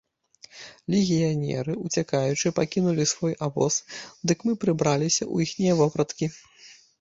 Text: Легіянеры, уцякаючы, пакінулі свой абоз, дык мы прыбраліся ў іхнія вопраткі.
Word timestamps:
Легіянеры, 0.93 1.75
уцякаючы, 1.87 2.47
пакінулі 2.59 3.05
свой 3.11 3.37
абоз, 3.49 3.77
дык 4.33 4.37
мы 4.49 4.55
прыбраліся 4.65 5.23
ў 5.33 5.51
іхнія 5.51 5.77
вопраткі. 5.85 6.33